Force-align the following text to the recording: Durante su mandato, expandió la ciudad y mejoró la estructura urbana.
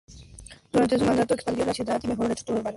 Durante 0.71 0.97
su 0.97 1.05
mandato, 1.05 1.35
expandió 1.35 1.63
la 1.63 1.75
ciudad 1.75 2.01
y 2.03 2.07
mejoró 2.07 2.29
la 2.29 2.33
estructura 2.33 2.59
urbana. 2.61 2.69